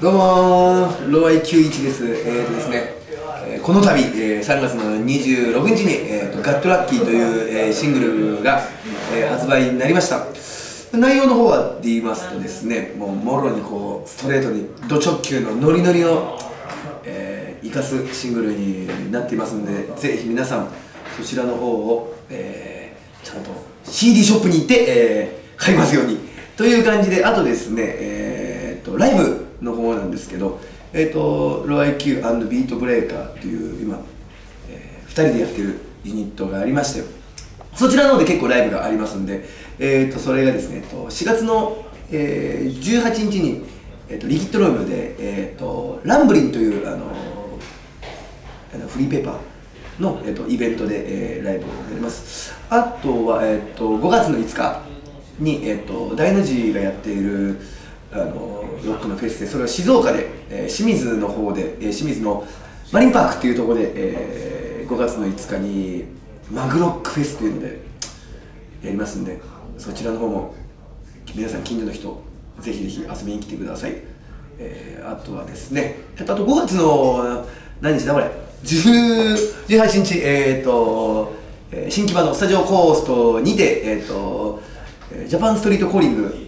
[0.00, 1.10] どうもー。
[1.12, 2.04] ロアイ91です。
[2.06, 2.94] えーとですね、
[3.48, 8.00] えーこの度、えー3月の26日に、えーと「ガットラッキー」という、えーシング
[8.38, 8.62] ルが、
[9.12, 10.26] えー発売になりました。
[10.96, 16.38] 内容の方はで言いますとですねもうもろにこうストレートにド直球のノリノリの、
[17.04, 20.68] えー生かすシングルになっていますのでぜひ皆さん
[21.16, 23.50] そちらの方を、えーちゃんと
[23.84, 26.20] CD ショップに行って、えー買いますように。
[26.56, 30.60] という感じであとですね、えー、とライブの方なんですけど、
[30.92, 32.16] えー、とロアイ Q&
[32.48, 33.98] ビートブレーカーっていう今、
[34.68, 37.18] え2人でやってるユニットがありまして
[37.74, 39.44] そちらの方で結構ライブがありますんで、
[39.78, 43.64] えー、とそれがですね、えーと4月の、えー18日に、
[44.08, 47.06] えー、とリキッドルームで、えー、とランブリンというあの
[48.74, 52.54] あのフリーペーパーの、えー、とイベントで、えーライブをやります。
[52.70, 54.82] あとは、えー、と5月の5日
[55.38, 57.58] に、えー、と大の字がやっている
[58.12, 62.46] あのロックのフェスでそれは静岡で、えー清水の方で、えー清水の
[62.92, 66.04] マリンパークっていうところで、えー5月の5日に
[66.50, 67.80] マグロックフェスっていうので
[68.82, 69.38] やりますんで
[69.76, 70.54] そちらの方も
[71.34, 72.22] 皆さん近所の人
[72.60, 73.92] ぜひぜひ遊びに来てください、
[74.58, 77.46] えーあとはですねあと5月の
[77.80, 78.30] 何日だこれ
[78.64, 81.32] 18日えっ、と、
[81.70, 84.60] えー新木場の Studio Coast にてえっ、と
[85.26, 86.47] Japan Street Calling、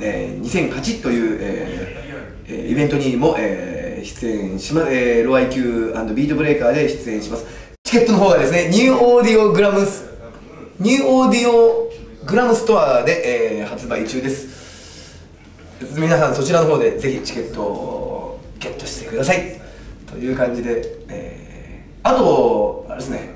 [0.00, 7.44] えー2008という、えーイベントにも、えー出演します、えーロアイ Q& ビートブレーカーで出演します。
[7.84, 10.04] チケットの方がですね newaudiogram ス
[10.78, 15.20] newaudiogram store で、えー発売中です。
[15.96, 19.60] 皆さんそちらの方でぜひチケットをゲットしてください。
[20.06, 21.50] という感じで、えー
[22.02, 23.34] あとあれですね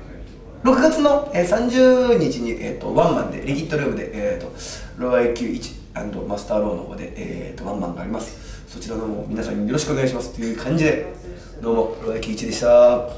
[0.63, 4.51] 6月の、30日に、えー、とワンマンでリキッドルームで、えー、と
[4.97, 5.84] ロア IQ1&
[6.27, 8.65] マスターローの方で、えー、とワンマンがあります。
[8.67, 10.33] そちらのも皆さんよろしくお願いします。
[10.33, 11.13] という感じで
[11.61, 13.09] どうも黒崎一でした。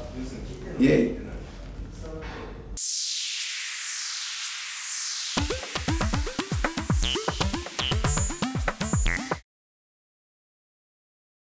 [0.78, 1.27] イエイ。